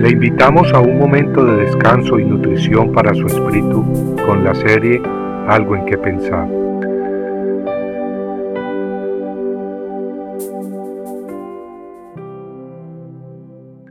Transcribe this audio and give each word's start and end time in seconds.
Le 0.00 0.08
invitamos 0.08 0.72
a 0.72 0.80
un 0.80 0.98
momento 0.98 1.44
de 1.44 1.56
descanso 1.66 2.18
y 2.18 2.24
nutrición 2.24 2.90
para 2.90 3.12
su 3.12 3.26
espíritu 3.26 3.84
con 4.24 4.42
la 4.42 4.54
serie 4.54 4.98
Algo 5.46 5.76
en 5.76 5.84
que 5.84 5.98
pensar. 5.98 6.48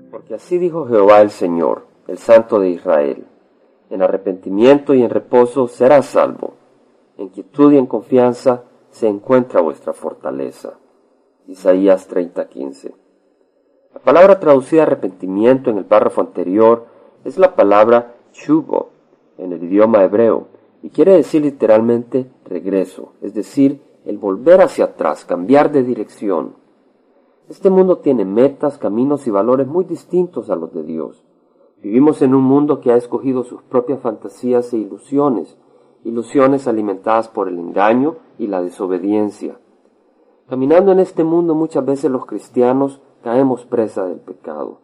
Porque 0.09 0.33
así 0.33 0.57
dijo 0.57 0.87
Jehová 0.87 1.21
el 1.21 1.29
Señor, 1.29 1.85
el 2.07 2.17
Santo 2.17 2.59
de 2.59 2.69
Israel, 2.69 3.27
en 3.91 4.01
arrepentimiento 4.01 4.95
y 4.95 5.03
en 5.03 5.11
reposo 5.11 5.67
será 5.67 6.01
salvo, 6.01 6.55
en 7.19 7.29
quietud 7.29 7.71
y 7.71 7.77
en 7.77 7.85
confianza 7.85 8.63
se 8.89 9.07
encuentra 9.07 9.61
vuestra 9.61 9.93
fortaleza. 9.93 10.73
Isaías 11.45 12.09
30:15 12.09 12.98
la 13.93 13.99
palabra 14.01 14.39
traducida 14.39 14.83
arrepentimiento 14.83 15.69
en 15.69 15.77
el 15.77 15.85
párrafo 15.85 16.21
anterior 16.21 16.85
es 17.23 17.37
la 17.37 17.55
palabra 17.55 18.15
shubo 18.31 18.89
en 19.37 19.51
el 19.51 19.63
idioma 19.63 20.03
hebreo 20.03 20.47
y 20.83 20.89
quiere 20.89 21.13
decir 21.13 21.41
literalmente 21.41 22.29
regreso, 22.45 23.13
es 23.21 23.33
decir, 23.33 23.81
el 24.05 24.17
volver 24.17 24.61
hacia 24.61 24.85
atrás, 24.85 25.25
cambiar 25.25 25.71
de 25.71 25.83
dirección. 25.83 26.53
Este 27.49 27.69
mundo 27.69 27.97
tiene 27.97 28.25
metas, 28.25 28.77
caminos 28.77 29.27
y 29.27 29.31
valores 29.31 29.67
muy 29.67 29.85
distintos 29.85 30.49
a 30.49 30.55
los 30.55 30.71
de 30.73 30.83
Dios. 30.83 31.23
Vivimos 31.81 32.21
en 32.21 32.35
un 32.35 32.43
mundo 32.43 32.81
que 32.81 32.91
ha 32.91 32.95
escogido 32.95 33.43
sus 33.43 33.63
propias 33.63 34.01
fantasías 34.01 34.71
e 34.73 34.77
ilusiones, 34.77 35.57
ilusiones 36.03 36.67
alimentadas 36.67 37.27
por 37.27 37.47
el 37.47 37.57
engaño 37.57 38.17
y 38.37 38.47
la 38.47 38.61
desobediencia. 38.61 39.59
Caminando 40.47 40.91
en 40.91 40.99
este 40.99 41.23
mundo 41.23 41.55
muchas 41.55 41.85
veces 41.85 42.11
los 42.11 42.25
cristianos 42.25 43.01
caemos 43.23 43.65
presa 43.65 44.05
del 44.05 44.19
pecado. 44.19 44.79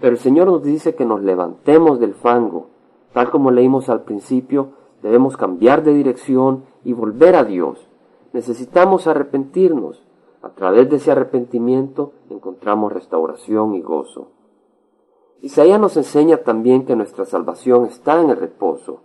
Pero 0.00 0.12
el 0.12 0.18
Señor 0.18 0.48
nos 0.48 0.62
dice 0.62 0.94
que 0.94 1.04
nos 1.04 1.22
levantemos 1.22 1.98
del 1.98 2.14
fango. 2.14 2.68
Tal 3.12 3.30
como 3.30 3.50
leímos 3.50 3.88
al 3.88 4.02
principio, 4.02 4.70
debemos 5.02 5.36
cambiar 5.36 5.82
de 5.82 5.94
dirección 5.94 6.64
y 6.84 6.92
volver 6.92 7.34
a 7.34 7.44
Dios. 7.44 7.88
Necesitamos 8.32 9.06
arrepentirnos. 9.06 10.02
A 10.42 10.50
través 10.50 10.88
de 10.90 10.96
ese 10.96 11.10
arrepentimiento 11.10 12.12
encontramos 12.28 12.92
restauración 12.92 13.74
y 13.74 13.80
gozo. 13.80 14.28
Isaías 15.40 15.80
nos 15.80 15.96
enseña 15.96 16.38
también 16.38 16.84
que 16.84 16.96
nuestra 16.96 17.24
salvación 17.24 17.86
está 17.86 18.20
en 18.20 18.30
el 18.30 18.36
reposo. 18.36 19.00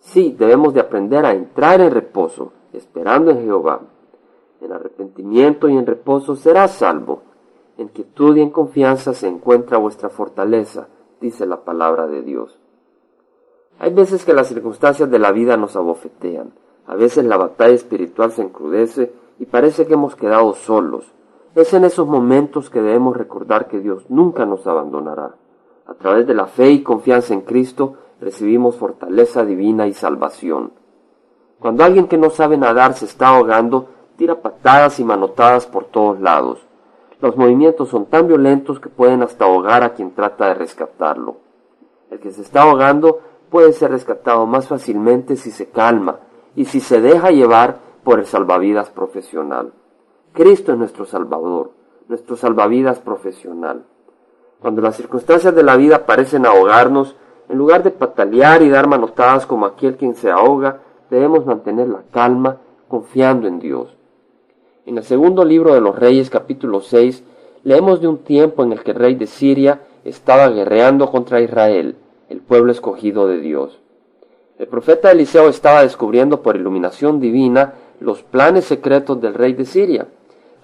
Sí, 0.00 0.34
debemos 0.36 0.74
de 0.74 0.80
aprender 0.80 1.24
a 1.24 1.32
entrar 1.32 1.80
en 1.80 1.92
reposo, 1.92 2.52
esperando 2.72 3.30
en 3.30 3.44
Jehová. 3.44 3.80
En 4.60 4.72
arrepentimiento 4.72 5.68
y 5.68 5.76
en 5.76 5.86
reposo 5.86 6.34
serás 6.36 6.72
salvo 6.72 7.22
en 7.82 7.88
quietud 7.88 8.36
y 8.36 8.40
en 8.40 8.50
confianza 8.50 9.12
se 9.12 9.28
encuentra 9.28 9.78
vuestra 9.78 10.08
fortaleza, 10.08 10.88
dice 11.20 11.46
la 11.46 11.64
palabra 11.64 12.06
de 12.06 12.22
Dios. 12.22 12.58
Hay 13.78 13.92
veces 13.92 14.24
que 14.24 14.34
las 14.34 14.48
circunstancias 14.48 15.10
de 15.10 15.18
la 15.18 15.32
vida 15.32 15.56
nos 15.56 15.76
abofetean, 15.76 16.52
a 16.86 16.94
veces 16.94 17.24
la 17.24 17.36
batalla 17.36 17.74
espiritual 17.74 18.32
se 18.32 18.42
encrudece 18.42 19.12
y 19.38 19.46
parece 19.46 19.86
que 19.86 19.94
hemos 19.94 20.16
quedado 20.16 20.54
solos. 20.54 21.12
Es 21.54 21.74
en 21.74 21.84
esos 21.84 22.06
momentos 22.06 22.70
que 22.70 22.80
debemos 22.80 23.16
recordar 23.16 23.68
que 23.68 23.80
Dios 23.80 24.06
nunca 24.08 24.46
nos 24.46 24.66
abandonará. 24.66 25.36
A 25.86 25.94
través 25.94 26.26
de 26.26 26.34
la 26.34 26.46
fe 26.46 26.70
y 26.70 26.82
confianza 26.82 27.34
en 27.34 27.42
Cristo 27.42 27.96
recibimos 28.20 28.76
fortaleza 28.76 29.44
divina 29.44 29.86
y 29.86 29.92
salvación. 29.92 30.72
Cuando 31.58 31.84
alguien 31.84 32.08
que 32.08 32.18
no 32.18 32.30
sabe 32.30 32.56
nadar 32.56 32.94
se 32.94 33.04
está 33.04 33.28
ahogando, 33.28 33.88
tira 34.16 34.40
patadas 34.40 34.98
y 35.00 35.04
manotadas 35.04 35.66
por 35.66 35.84
todos 35.84 36.20
lados. 36.20 36.66
Los 37.22 37.36
movimientos 37.36 37.88
son 37.88 38.06
tan 38.06 38.26
violentos 38.26 38.80
que 38.80 38.88
pueden 38.88 39.22
hasta 39.22 39.44
ahogar 39.44 39.84
a 39.84 39.94
quien 39.94 40.10
trata 40.10 40.48
de 40.48 40.54
rescatarlo. 40.54 41.36
El 42.10 42.18
que 42.18 42.32
se 42.32 42.42
está 42.42 42.62
ahogando 42.62 43.20
puede 43.48 43.72
ser 43.72 43.92
rescatado 43.92 44.44
más 44.44 44.66
fácilmente 44.66 45.36
si 45.36 45.52
se 45.52 45.70
calma 45.70 46.18
y 46.56 46.64
si 46.64 46.80
se 46.80 47.00
deja 47.00 47.30
llevar 47.30 47.78
por 48.02 48.18
el 48.18 48.26
salvavidas 48.26 48.90
profesional. 48.90 49.72
Cristo 50.32 50.72
es 50.72 50.78
nuestro 50.78 51.04
Salvador, 51.04 51.70
nuestro 52.08 52.34
salvavidas 52.34 52.98
profesional. 52.98 53.84
Cuando 54.60 54.82
las 54.82 54.96
circunstancias 54.96 55.54
de 55.54 55.62
la 55.62 55.76
vida 55.76 56.06
parecen 56.06 56.44
ahogarnos, 56.44 57.14
en 57.48 57.56
lugar 57.56 57.84
de 57.84 57.92
patalear 57.92 58.62
y 58.62 58.68
dar 58.68 58.88
manotadas 58.88 59.46
como 59.46 59.66
aquel 59.66 59.96
quien 59.96 60.16
se 60.16 60.28
ahoga, 60.28 60.80
debemos 61.08 61.46
mantener 61.46 61.86
la 61.86 62.02
calma 62.10 62.56
confiando 62.88 63.46
en 63.46 63.60
Dios. 63.60 63.96
En 64.84 64.98
el 64.98 65.04
segundo 65.04 65.44
libro 65.44 65.74
de 65.74 65.80
los 65.80 65.96
Reyes 65.96 66.28
capítulo 66.28 66.80
6 66.80 67.22
leemos 67.62 68.00
de 68.00 68.08
un 68.08 68.18
tiempo 68.18 68.64
en 68.64 68.72
el 68.72 68.82
que 68.82 68.90
el 68.90 68.96
rey 68.96 69.14
de 69.14 69.28
Siria 69.28 69.82
estaba 70.02 70.48
guerreando 70.48 71.08
contra 71.08 71.40
Israel, 71.40 71.94
el 72.28 72.40
pueblo 72.40 72.72
escogido 72.72 73.28
de 73.28 73.38
Dios. 73.38 73.78
El 74.58 74.66
profeta 74.66 75.12
Eliseo 75.12 75.48
estaba 75.48 75.82
descubriendo 75.82 76.42
por 76.42 76.56
iluminación 76.56 77.20
divina 77.20 77.74
los 78.00 78.24
planes 78.24 78.64
secretos 78.64 79.20
del 79.20 79.34
rey 79.34 79.52
de 79.52 79.66
Siria. 79.66 80.08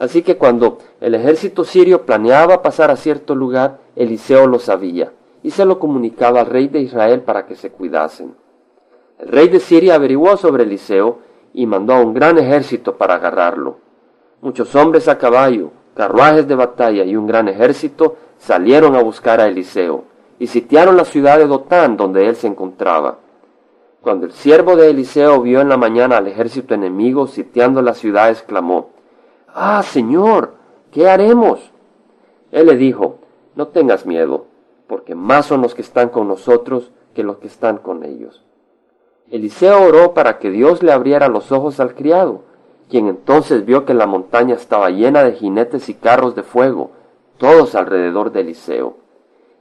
Así 0.00 0.22
que 0.22 0.36
cuando 0.36 0.78
el 1.00 1.14
ejército 1.14 1.62
sirio 1.62 2.04
planeaba 2.04 2.60
pasar 2.60 2.90
a 2.90 2.96
cierto 2.96 3.36
lugar, 3.36 3.78
Eliseo 3.94 4.48
lo 4.48 4.58
sabía 4.58 5.12
y 5.44 5.52
se 5.52 5.64
lo 5.64 5.78
comunicaba 5.78 6.40
al 6.40 6.46
rey 6.46 6.66
de 6.66 6.80
Israel 6.80 7.20
para 7.20 7.46
que 7.46 7.54
se 7.54 7.70
cuidasen. 7.70 8.34
El 9.20 9.28
rey 9.28 9.48
de 9.48 9.60
Siria 9.60 9.94
averiguó 9.94 10.36
sobre 10.36 10.64
Eliseo 10.64 11.20
y 11.54 11.66
mandó 11.66 11.94
a 11.94 12.00
un 12.00 12.14
gran 12.14 12.36
ejército 12.38 12.96
para 12.96 13.14
agarrarlo. 13.14 13.86
Muchos 14.41 14.75
hombres 14.76 15.09
a 15.09 15.19
caballo, 15.19 15.71
carruajes 15.94 16.47
de 16.47 16.54
batalla 16.54 17.04
y 17.04 17.16
un 17.16 17.26
gran 17.26 17.49
ejército 17.49 18.16
salieron 18.38 18.94
a 18.94 19.03
buscar 19.03 19.41
a 19.41 19.49
Eliseo 19.49 20.04
y 20.38 20.47
sitiaron 20.47 20.97
la 20.97 21.04
ciudad 21.04 21.38
de 21.38 21.49
Dotán 21.49 21.97
donde 21.97 22.28
él 22.28 22.37
se 22.37 22.47
encontraba. 22.47 23.19
Cuando 24.00 24.27
el 24.27 24.32
siervo 24.32 24.77
de 24.77 24.91
Eliseo 24.91 25.43
vio 25.43 25.60
en 25.60 25.69
la 25.69 25.77
mañana 25.77 26.19
al 26.19 26.28
ejército 26.28 26.75
enemigo 26.75 27.27
sitiando 27.27 27.82
la 27.82 27.94
ciudad, 27.94 28.31
exclamó, 28.31 28.91
Ah, 29.53 29.82
Señor, 29.82 30.54
¿qué 30.93 31.09
haremos? 31.09 31.72
Él 32.53 32.66
le 32.66 32.77
dijo, 32.77 33.19
No 33.56 33.69
tengas 33.69 34.06
miedo, 34.06 34.47
porque 34.87 35.16
más 35.16 35.47
son 35.47 35.62
los 35.62 35.75
que 35.75 35.82
están 35.82 36.10
con 36.10 36.28
nosotros 36.28 36.93
que 37.12 37.25
los 37.25 37.38
que 37.38 37.48
están 37.48 37.78
con 37.78 38.04
ellos. 38.04 38.44
Eliseo 39.31 39.82
oró 39.82 40.15
para 40.15 40.38
que 40.38 40.50
Dios 40.50 40.82
le 40.84 40.93
abriera 40.93 41.28
los 41.28 41.50
ojos 41.50 41.81
al 41.81 41.97
criado, 41.97 42.44
quien 42.88 43.06
entonces 43.09 43.65
vio 43.65 43.84
que 43.84 43.94
la 43.94 44.06
montaña 44.06 44.54
estaba 44.54 44.91
llena 44.91 45.22
de 45.22 45.32
jinetes 45.32 45.88
y 45.88 45.94
carros 45.94 46.34
de 46.34 46.43
fuego, 46.43 46.91
todos 47.37 47.75
alrededor 47.75 48.32
de 48.32 48.41
Eliseo. 48.41 48.97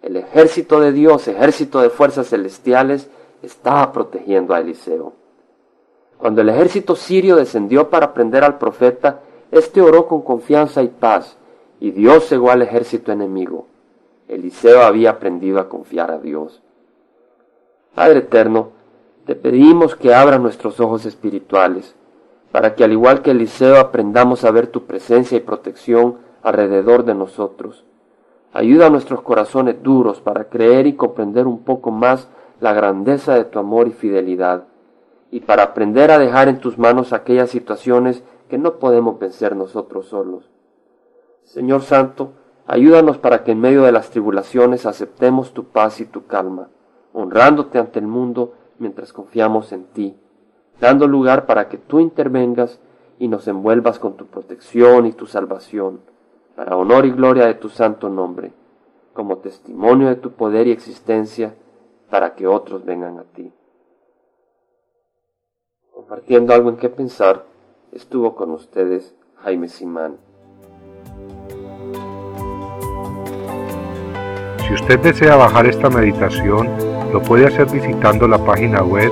El 0.01 0.15
ejército 0.15 0.79
de 0.79 0.91
Dios, 0.91 1.27
ejército 1.27 1.81
de 1.81 1.89
fuerzas 1.89 2.29
celestiales, 2.29 3.09
estaba 3.41 3.91
protegiendo 3.91 4.53
a 4.53 4.59
Eliseo. 4.59 5.13
Cuando 6.17 6.41
el 6.41 6.49
ejército 6.49 6.95
sirio 6.95 7.35
descendió 7.35 7.89
para 7.89 8.13
prender 8.13 8.43
al 8.43 8.57
profeta, 8.57 9.21
éste 9.51 9.81
oró 9.81 10.07
con 10.07 10.21
confianza 10.21 10.81
y 10.81 10.87
paz, 10.87 11.37
y 11.79 11.91
Dios 11.91 12.27
cegó 12.27 12.49
al 12.51 12.61
ejército 12.61 13.11
enemigo. 13.11 13.67
Eliseo 14.27 14.81
había 14.81 15.11
aprendido 15.11 15.59
a 15.59 15.69
confiar 15.69 16.11
a 16.11 16.17
Dios. 16.17 16.61
Padre 17.93 18.19
eterno, 18.19 18.71
te 19.25 19.35
pedimos 19.35 19.95
que 19.95 20.13
abra 20.13 20.39
nuestros 20.39 20.79
ojos 20.79 21.05
espirituales, 21.05 21.95
para 22.51 22.75
que 22.75 22.83
al 22.83 22.91
igual 22.91 23.21
que 23.21 23.31
Eliseo 23.31 23.77
aprendamos 23.77 24.43
a 24.43 24.51
ver 24.51 24.67
tu 24.67 24.85
presencia 24.85 25.37
y 25.37 25.41
protección 25.41 26.17
alrededor 26.41 27.03
de 27.03 27.13
nosotros. 27.13 27.85
Ayuda 28.53 28.87
a 28.87 28.89
nuestros 28.89 29.21
corazones 29.21 29.83
duros 29.83 30.21
para 30.21 30.45
creer 30.45 30.87
y 30.87 30.93
comprender 30.93 31.45
un 31.45 31.63
poco 31.63 31.91
más 31.91 32.29
la 32.59 32.73
grandeza 32.73 33.35
de 33.35 33.45
tu 33.45 33.59
amor 33.59 33.87
y 33.87 33.91
fidelidad, 33.91 34.63
y 35.29 35.41
para 35.41 35.63
aprender 35.63 36.09
a 36.09 36.17
dejar 36.17 36.47
en 36.47 36.59
tus 36.59 36.77
manos 36.77 37.11
aquellas 37.11 37.49
situaciones 37.49 38.23
que 38.49 38.57
no 38.57 38.79
podemos 38.79 39.19
vencer 39.19 39.55
nosotros 39.55 40.07
solos. 40.07 40.49
Señor 41.43 41.81
Santo, 41.81 42.31
ayúdanos 42.65 43.17
para 43.17 43.43
que 43.43 43.51
en 43.51 43.59
medio 43.59 43.83
de 43.83 43.91
las 43.91 44.09
tribulaciones 44.09 44.85
aceptemos 44.85 45.53
tu 45.53 45.65
paz 45.65 45.99
y 45.99 46.05
tu 46.05 46.25
calma, 46.25 46.69
honrándote 47.13 47.77
ante 47.77 47.99
el 47.99 48.07
mundo 48.07 48.53
mientras 48.79 49.11
confiamos 49.11 49.71
en 49.73 49.85
ti 49.85 50.15
dando 50.79 51.07
lugar 51.07 51.45
para 51.45 51.69
que 51.69 51.77
tú 51.77 51.99
intervengas 51.99 52.79
y 53.19 53.27
nos 53.27 53.47
envuelvas 53.47 53.99
con 53.99 54.15
tu 54.15 54.27
protección 54.27 55.05
y 55.05 55.13
tu 55.13 55.25
salvación, 55.25 56.01
para 56.55 56.75
honor 56.75 57.05
y 57.05 57.11
gloria 57.11 57.45
de 57.45 57.55
tu 57.55 57.69
santo 57.69 58.09
nombre, 58.09 58.51
como 59.13 59.37
testimonio 59.37 60.07
de 60.07 60.15
tu 60.15 60.31
poder 60.31 60.67
y 60.67 60.71
existencia, 60.71 61.55
para 62.09 62.35
que 62.35 62.47
otros 62.47 62.85
vengan 62.85 63.19
a 63.19 63.23
ti. 63.23 63.51
Compartiendo 65.93 66.53
algo 66.53 66.69
en 66.69 66.77
qué 66.77 66.89
pensar, 66.89 67.43
estuvo 67.91 68.35
con 68.35 68.51
ustedes 68.51 69.15
Jaime 69.37 69.67
Simán. 69.67 70.17
Si 74.67 74.73
usted 74.73 74.99
desea 74.99 75.35
bajar 75.35 75.65
esta 75.65 75.89
meditación, 75.89 76.69
lo 77.11 77.21
puede 77.21 77.47
hacer 77.47 77.69
visitando 77.71 78.27
la 78.27 78.37
página 78.37 78.83
web 78.83 79.11